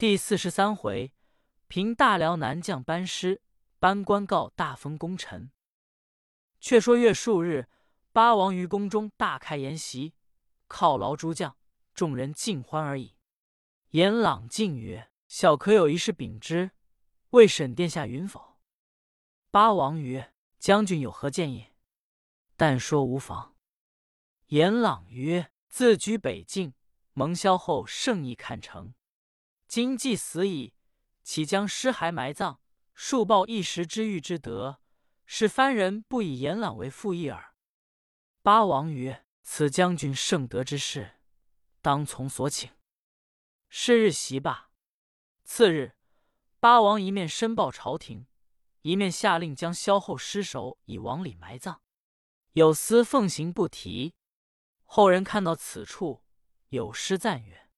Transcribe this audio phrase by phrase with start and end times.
[0.00, 1.12] 第四十三回，
[1.68, 3.42] 凭大辽南将班师，
[3.78, 5.52] 班官告大封功臣。
[6.58, 7.68] 却说月数日，
[8.10, 10.14] 八王于宫中大开筵席，
[10.70, 11.54] 犒劳诸将，
[11.92, 13.14] 众人尽欢而已。
[13.90, 16.70] 颜朗进曰：“小可有一事禀之，
[17.32, 18.56] 未审殿下允否？”
[19.52, 21.66] 八王曰：“将军有何建议？
[22.56, 23.54] 但说无妨。”
[24.48, 26.72] 颜朗曰：“自居北境，
[27.12, 28.94] 蒙萧后圣意看成。”
[29.70, 30.74] 今既死矣，
[31.22, 32.58] 岂将尸骸埋葬，
[32.92, 34.80] 数报一时之欲之德，
[35.26, 37.54] 使番人不以颜朗为附议耳。
[38.42, 41.20] 八王曰：“此将军圣德之事，
[41.80, 42.68] 当从所请。”
[43.70, 44.72] 是日席罢。
[45.44, 45.94] 次日，
[46.58, 48.26] 八王一面申报朝廷，
[48.82, 51.80] 一面下令将萧后尸首以王里埋葬，
[52.54, 54.16] 有司奉行不提。
[54.82, 56.24] 后人看到此处，
[56.70, 57.69] 有诗赞曰。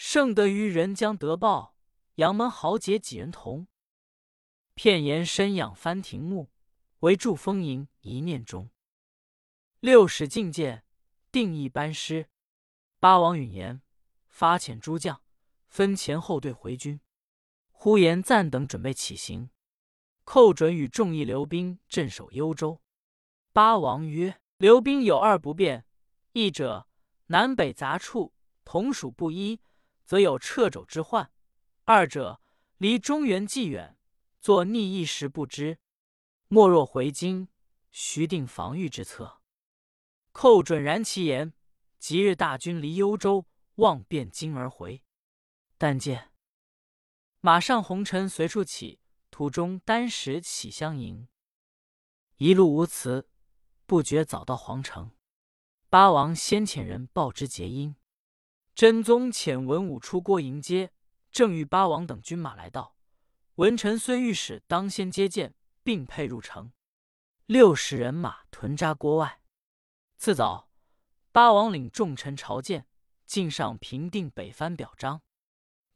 [0.00, 1.74] 圣德于人将得报，
[2.14, 3.66] 杨门豪杰几人同？
[4.74, 6.52] 片言深仰翻庭木，
[7.00, 8.70] 唯筑丰盈一念中。
[9.80, 10.84] 六使进谏，
[11.32, 12.28] 定义班师。
[13.00, 13.82] 八王允言，
[14.28, 15.20] 发遣诸将
[15.66, 17.00] 分前后队回军。
[17.72, 19.50] 呼延赞等准备起行，
[20.22, 22.80] 寇准与众议留兵镇守幽州。
[23.52, 25.84] 八王曰：“留兵有二不便：
[26.34, 26.86] 一者
[27.26, 28.32] 南北杂处，
[28.64, 29.60] 同属不一。”
[30.08, 31.28] 则有掣肘之患；
[31.84, 32.40] 二者
[32.78, 33.98] 离中原既远，
[34.40, 35.80] 作逆一时不知。
[36.48, 37.48] 莫若回京，
[37.92, 39.42] 须定防御之策。
[40.32, 41.52] 寇准然其言，
[41.98, 45.04] 即日大军离幽州，望汴京而回。
[45.76, 46.32] 但见
[47.40, 51.28] 马上红尘随处起，途中单石起相迎。
[52.38, 53.28] 一路无辞，
[53.84, 55.10] 不觉早到皇城。
[55.90, 57.94] 八王先遣人报之结因。
[58.78, 60.92] 真宗遣文武出郭迎接，
[61.32, 62.94] 正遇八王等军马来到。
[63.56, 66.70] 文臣虽御史当先接见，并配入城。
[67.46, 69.40] 六十人马屯扎郭外。
[70.16, 70.70] 次早，
[71.32, 72.86] 八王领众臣朝见，
[73.26, 75.22] 进上平定北藩表彰。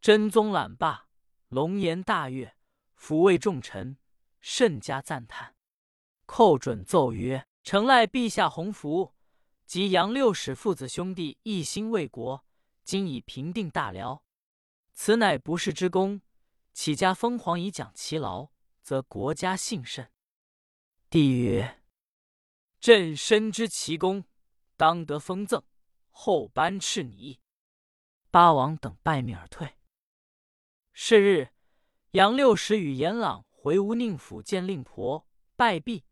[0.00, 1.06] 真宗览罢，
[1.50, 2.56] 龙颜大悦，
[2.98, 3.96] 抚慰众臣，
[4.40, 5.54] 甚加赞叹。
[6.26, 9.14] 寇准奏曰：“承赖陛下洪福，
[9.66, 12.44] 及杨六使父子兄弟一心为国。”
[12.92, 14.22] 今已平定大辽，
[14.92, 16.20] 此乃不世之功。
[16.74, 18.50] 起家封皇以奖其劳，
[18.82, 20.12] 则国家幸甚。
[21.08, 21.82] 帝曰
[22.78, 24.26] ：“朕深知其功，
[24.76, 25.64] 当得封赠，
[26.10, 27.40] 后颁敕拟。”
[28.30, 29.78] 八王等拜命而退。
[30.92, 31.48] 是日，
[32.10, 35.26] 杨六使与严朗回吴宁府见令婆，
[35.56, 36.04] 拜毕。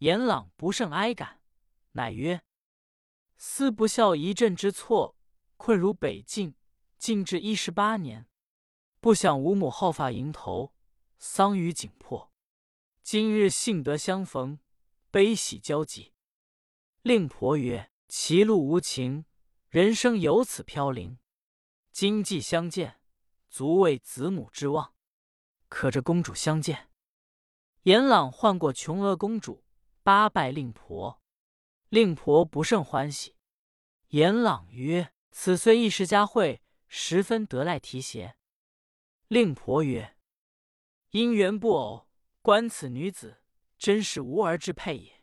[0.00, 1.40] 严朗不胜哀感，
[1.92, 2.42] 乃曰
[3.38, 5.15] ：“思不孝一朕之错。”
[5.56, 6.54] 困如北境，
[6.98, 8.28] 静至一十八年，
[9.00, 10.74] 不想吾母好发迎头，
[11.18, 12.32] 丧于紧迫。
[13.02, 14.58] 今日幸得相逢，
[15.10, 16.12] 悲喜交集。
[17.02, 19.24] 令婆曰：“歧路无情，
[19.68, 21.18] 人生有此飘零。
[21.92, 23.00] 今既相见，
[23.48, 24.94] 足为子母之望。
[25.68, 26.90] 可这公主相见。”
[27.82, 29.64] 严朗唤过琼娥公主，
[30.02, 31.22] 八拜令婆。
[31.88, 33.36] 令婆不胜欢喜。
[34.08, 38.36] 严朗曰：此虽一时佳会，十分得赖提携。
[39.28, 40.16] 令婆曰
[41.12, 42.08] ：“姻缘不偶，
[42.40, 43.42] 观此女子，
[43.76, 45.22] 真是无儿之配也。”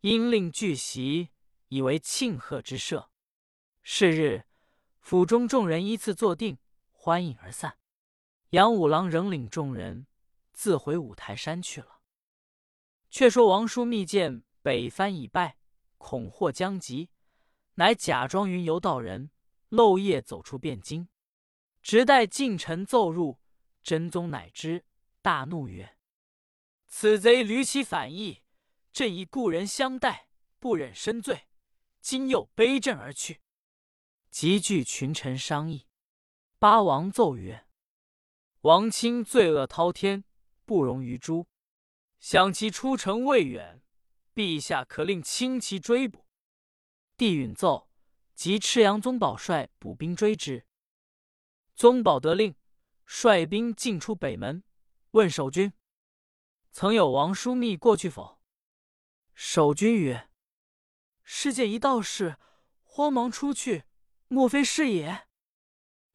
[0.00, 1.28] 因令聚席，
[1.68, 3.10] 以为庆贺之设。
[3.82, 4.46] 是日，
[5.00, 6.56] 府中众人依次坐定，
[6.90, 7.76] 欢饮而散。
[8.48, 10.06] 杨五郎仍领众人
[10.54, 12.00] 自回五台山去了。
[13.10, 15.58] 却说王叔密见北藩已败，
[15.98, 17.10] 恐祸将及。
[17.80, 19.30] 乃假装云游道人，
[19.70, 21.08] 漏夜走出汴京，
[21.80, 23.40] 直待近臣奏入，
[23.82, 24.84] 真宗乃知，
[25.22, 25.96] 大怒曰
[26.88, 28.42] ：“此贼屡起反意，
[28.92, 31.46] 朕以故人相待，不忍深罪，
[32.02, 33.40] 今又背朕而去。”
[34.30, 35.86] 集聚群臣商议。
[36.58, 37.66] 八王奏曰
[38.60, 40.24] ：“王卿罪恶滔天，
[40.66, 41.46] 不容于诛。
[42.18, 43.82] 想其出城未远，
[44.34, 46.26] 陛下可令轻骑追捕。”
[47.20, 47.90] 帝允奏，
[48.34, 50.64] 即赤阳宗保率补兵追之。
[51.74, 52.54] 宗保得令，
[53.04, 54.64] 率兵进出北门，
[55.10, 55.74] 问守军
[56.72, 58.40] ：“曾有王枢密过去否？”
[59.36, 60.30] 守军曰
[61.22, 62.38] ：“世界一道士，
[62.84, 63.84] 慌忙出去，
[64.28, 65.28] 莫非是也？”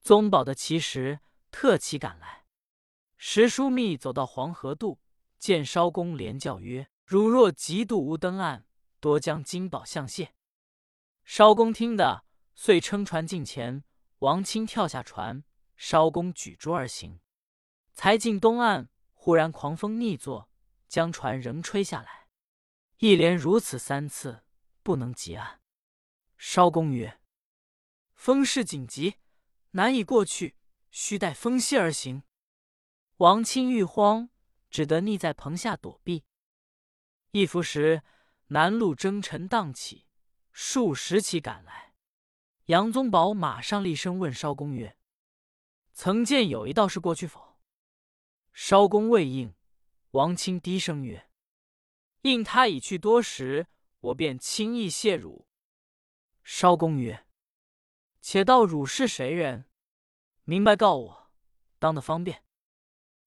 [0.00, 1.18] 宗保的其实
[1.50, 2.46] 特骑赶来。
[3.16, 5.00] 时枢密走到黄河渡，
[5.36, 8.64] 见艄公连叫曰：“汝若嫉妒无登岸，
[9.00, 10.34] 多将金宝相谢。”
[11.24, 12.24] 艄公听得，
[12.54, 13.84] 遂撑船近前。
[14.18, 15.42] 王钦跳下船，
[15.76, 17.20] 艄公举桌而行，
[17.92, 20.48] 才进东岸，忽然狂风逆作，
[20.86, 22.28] 将船仍吹下来。
[22.98, 24.44] 一连如此三次，
[24.84, 25.60] 不能及岸。
[26.38, 27.20] 艄公曰
[28.14, 29.16] ：“风势紧急，
[29.72, 30.56] 难以过去，
[30.90, 32.22] 须待风息而行。”
[33.18, 34.30] 王清欲慌，
[34.70, 36.24] 只得匿在棚下躲避。
[37.32, 38.02] 一伏时，
[38.48, 40.06] 南路征尘荡起，
[40.52, 41.94] 数十骑赶来。
[42.66, 44.96] 杨宗保马上厉声问烧公曰
[45.92, 47.58] ：“曾见有一道士过去否？”
[48.52, 49.54] 烧公未应。
[50.12, 51.30] 王清低声曰
[52.22, 53.66] ：“应他已去多时，
[54.00, 55.48] 我便轻易谢汝。”
[56.44, 57.26] 烧公曰
[58.20, 59.64] ：“且道汝是谁人？
[60.44, 61.30] 明白告我，
[61.78, 62.44] 当得方便。”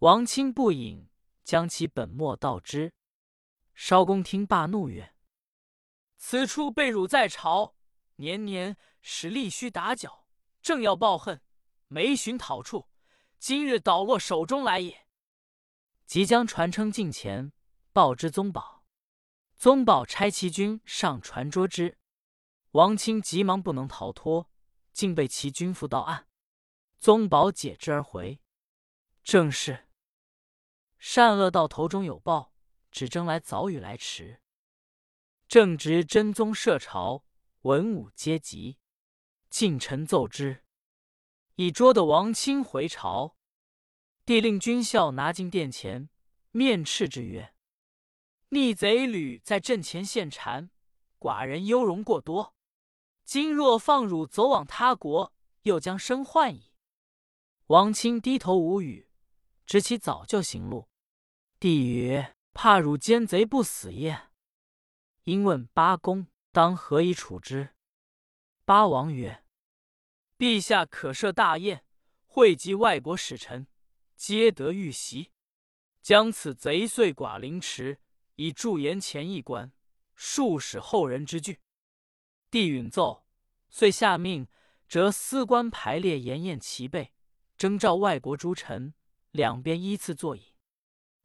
[0.00, 1.08] 王清不引，
[1.42, 2.92] 将其本末道之。
[3.74, 5.14] 烧公听罢，怒曰
[6.16, 7.76] ：“此处被辱在朝，
[8.16, 10.26] 年年使力须打缴，
[10.60, 11.42] 正要报恨，
[11.88, 12.88] 没寻讨处，
[13.38, 15.06] 今日倒落手中来也。”
[16.06, 17.52] 即将传称近前，
[17.92, 18.84] 报之宗保。
[19.56, 21.98] 宗保差其军上船捉之。
[22.72, 24.50] 王清急忙不能逃脱，
[24.92, 26.28] 竟被其军缚到岸。
[26.98, 28.40] 宗保解之而回。
[29.22, 29.88] 正是
[30.98, 32.54] 善恶到头终有报，
[32.90, 34.42] 只争来早与来迟。
[35.48, 37.22] 正值真宗设朝，
[37.60, 38.78] 文武皆集，
[39.48, 40.64] 近臣奏之，
[41.54, 43.36] 已捉得王钦回朝。
[44.24, 46.10] 帝令军校拿进殿前，
[46.50, 47.54] 面斥之曰
[48.50, 50.70] ：“逆贼屡在阵前献谗，
[51.20, 52.56] 寡人优容过多。
[53.24, 55.32] 今若放汝走往他国，
[55.62, 56.72] 又将生患矣。”
[57.68, 59.08] 王钦低头无语，
[59.64, 60.88] 知其早就行路。
[61.60, 64.24] 帝曰：“怕汝奸贼不死耶？”
[65.26, 67.70] 因问八公当何以处之？
[68.64, 69.42] 八王曰
[70.38, 71.84] ：“陛下可设大宴，
[72.26, 73.66] 汇集外国使臣。”
[74.14, 75.32] 皆得遇袭，
[76.00, 78.00] 将此贼遂寡凌迟，
[78.36, 79.72] 以助言前一关，
[80.14, 81.58] 数使后人之惧。
[82.48, 83.26] 帝允奏，
[83.68, 84.46] 遂下命
[84.86, 87.12] 折司官排列筵宴齐备，
[87.58, 88.94] 征召外国诸臣，
[89.32, 90.44] 两边依次坐饮。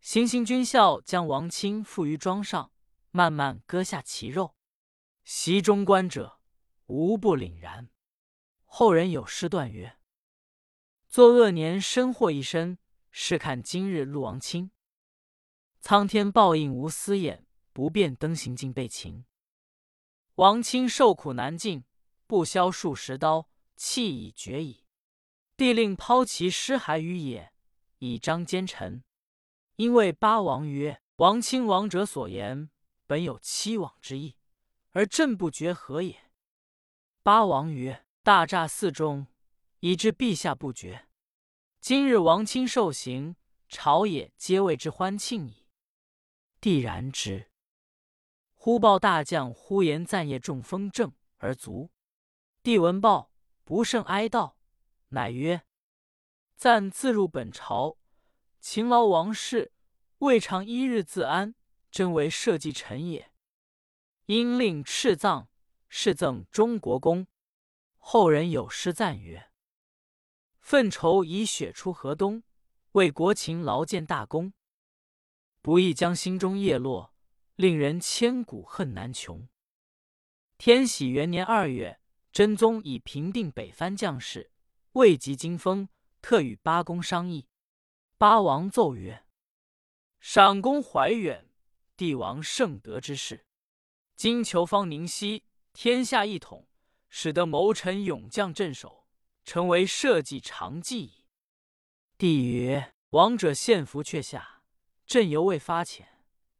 [0.00, 2.70] 行刑军校将王清缚于庄上，
[3.10, 4.56] 慢慢割下其肉。
[5.24, 6.40] 席中观者
[6.86, 7.90] 无不凛然。
[8.64, 9.98] 后人有诗断曰。
[11.08, 12.78] 作恶年身祸一身，
[13.10, 14.70] 试看今日陆王卿。
[15.80, 19.24] 苍天报应无私眼，不便登行尽被擒。
[20.34, 21.84] 王亲受苦难尽，
[22.26, 24.84] 不消数十刀，气已绝矣。
[25.56, 27.52] 帝令抛其尸骸于野，
[27.98, 29.02] 以彰奸臣。
[29.76, 32.70] 因为八王曰：“王亲王者所言，
[33.08, 34.36] 本有欺罔之意，
[34.90, 36.30] 而朕不觉何也？”
[37.24, 39.26] 八王曰：“大诈寺中。”
[39.80, 41.08] 以致陛下不觉。
[41.80, 43.36] 今日王亲受刑，
[43.68, 45.68] 朝野皆为之欢庆矣。
[46.60, 47.52] 帝然之。
[48.54, 51.92] 忽报大将呼延赞业中风症而卒。
[52.60, 53.30] 帝闻报，
[53.62, 54.54] 不胜哀悼，
[55.10, 55.64] 乃曰
[56.58, 57.98] ：“赞自入本朝，
[58.58, 59.72] 勤劳王室，
[60.18, 61.54] 未尝一日自安，
[61.98, 63.32] 真为社稷臣也。
[64.26, 65.48] 因令敕葬，
[65.88, 67.26] 谥赠中国公。
[67.96, 69.50] 后人有诗赞曰。”
[70.62, 72.44] 奋筹以雪出河东，
[72.92, 74.52] 为国勤劳建大功。
[75.60, 77.12] 不意将心中叶落，
[77.56, 79.48] 令人千古恨难穷。
[80.56, 84.52] 天禧元年二月，真宗已平定北藩将士，
[84.92, 85.88] 未及金封，
[86.22, 87.48] 特与八公商议。
[88.16, 89.26] 八王奏曰
[90.20, 91.47] ：“赏公怀远，
[91.98, 93.44] 帝王圣德之事。
[94.16, 96.68] 今求方宁息，天下一统，
[97.10, 99.04] 使得谋臣勇将镇守。”
[99.44, 101.24] 成为社稷常计矣。
[102.18, 104.62] 帝曰：“王者献俘阙下，
[105.06, 106.04] 朕犹未发遣，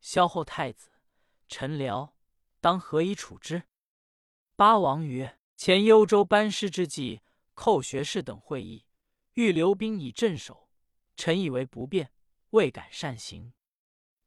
[0.00, 0.90] 萧后太子
[1.46, 2.12] 臣僚
[2.58, 3.64] 当何以处之？”
[4.56, 7.20] 八王曰：“前幽州班师之际，
[7.52, 8.86] 寇学士等会议，
[9.34, 10.70] 欲留兵以镇守，
[11.14, 12.10] 臣以为不便，
[12.50, 13.52] 未敢擅行。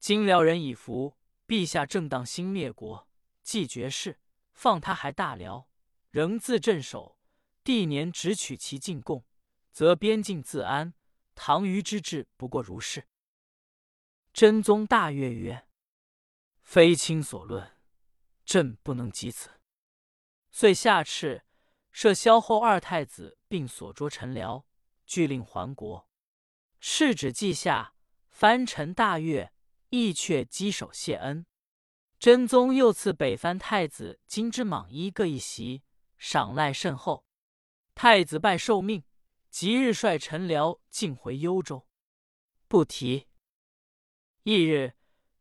[0.03, 1.17] 今辽人已服，
[1.47, 3.07] 陛下正当兴灭国，
[3.41, 4.19] 既绝世，
[4.51, 5.69] 放他还大辽，
[6.09, 7.17] 仍自镇守。”
[7.63, 9.23] 帝年只取其进贡，
[9.71, 10.93] 则边境自安。
[11.35, 13.07] 唐虞之治不过如是。
[14.33, 15.69] 真宗大悦曰
[16.61, 17.77] ：“非卿所论，
[18.43, 19.51] 朕不能及此。”
[20.51, 21.43] 遂下敕
[21.93, 24.65] 赦萧后二太子，并所捉臣僚，
[25.05, 26.09] 俱令还国。
[26.81, 27.95] 敕旨既下，
[28.27, 29.52] 藩臣大悦，
[29.95, 31.45] 亦却稽首谢恩。
[32.17, 35.83] 真宗又赐北藩太子金之蟒衣各一袭，
[36.17, 37.27] 赏赖甚厚。
[37.93, 39.03] 太子拜受命，
[39.51, 41.85] 即日率臣僚进回幽州。
[42.67, 43.27] 不提。
[44.45, 44.95] 翌日，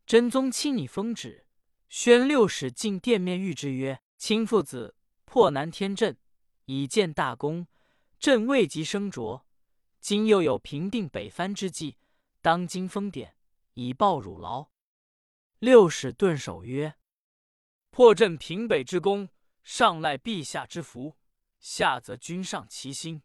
[0.05, 1.47] 真宗亲拟封旨，
[1.89, 4.95] 宣六使进殿面谕之曰：“卿父子
[5.25, 6.15] 破南天阵，
[6.65, 7.65] 以建大功，
[8.19, 9.47] 朕未及升卓。
[9.99, 11.97] 今又有平定北藩之计，
[12.39, 13.35] 当今封典，
[13.73, 14.69] 以报汝劳。”
[15.59, 16.95] 六使顿首曰
[17.89, 19.29] ：“破阵平北之功，
[19.63, 21.17] 上赖陛下之福，
[21.59, 23.23] 下则君上其心。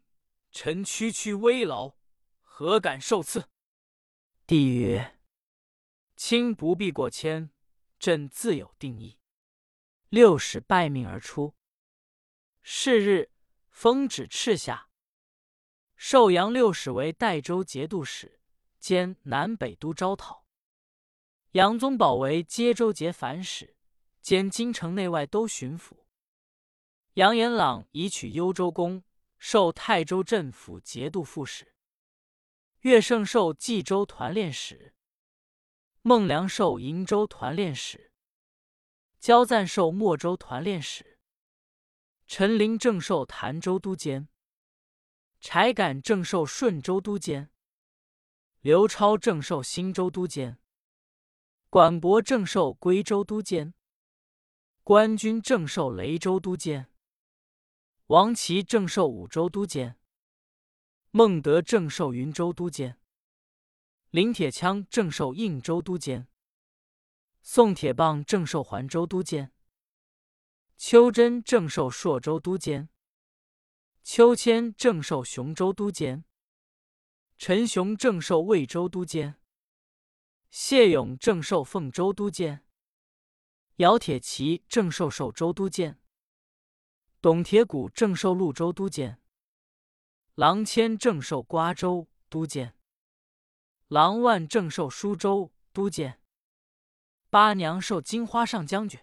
[0.51, 1.95] 臣区区微劳，
[2.41, 3.49] 何敢受赐？”
[4.47, 5.19] 帝曰。
[6.15, 7.51] 卿不必过谦，
[7.97, 9.19] 朕自有定义。
[10.09, 11.55] 六使拜命而出。
[12.61, 13.31] 是日，
[13.69, 14.89] 封旨敕下，
[15.95, 18.38] 授杨六使为代州节度使，
[18.79, 20.45] 兼南北都招讨；
[21.51, 23.75] 杨宗保为接州节反使，
[24.21, 26.05] 兼京城内外都巡抚。
[27.13, 29.03] 杨延朗已取幽州公，
[29.37, 31.75] 授泰州镇抚节度副使。
[32.81, 34.95] 岳胜授冀州团练使。
[36.01, 38.13] 孟良寿瀛州团练使，
[39.19, 41.19] 焦赞授莫州团练使，
[42.25, 44.29] 陈琳正受潭州都监，
[45.41, 47.51] 柴敢正受顺州都监，
[48.61, 50.59] 刘超正授新州都监，
[51.69, 53.73] 管伯正授归州都监，
[54.83, 56.91] 关军正授雷州都监，
[58.07, 59.97] 王琦正授武州都监，
[61.11, 62.99] 孟德正授云州都监。
[64.09, 66.27] 林铁枪正授应州都监，
[67.41, 69.53] 宋铁棒正授环州都监，
[70.75, 72.89] 邱真正授朔州都监，
[74.03, 76.25] 邱谦正授雄州都监，
[77.39, 79.39] 陈雄正授魏州都监，
[80.49, 82.65] 谢勇正授凤州都监，
[83.77, 86.01] 姚铁骑正授寿州都监，
[87.21, 89.21] 董铁骨正授潞州都监，
[90.35, 92.75] 郎谦正授瓜州都监。
[93.87, 96.21] 郎万正授舒州都监，
[97.29, 98.99] 八娘受金花上将军，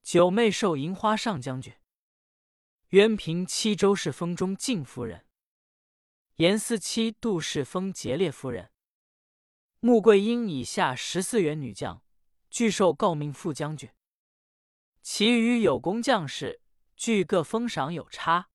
[0.00, 1.74] 九妹受银花上将军，
[2.90, 5.25] 渊平七州是封中敬夫人，
[6.36, 8.70] 严思七杜氏封节烈夫人，
[9.80, 12.02] 穆桂英以下十四员女将，
[12.50, 13.88] 俱授诰命副将军。
[15.00, 16.60] 其余有功将士，
[16.94, 18.50] 俱各封赏有差。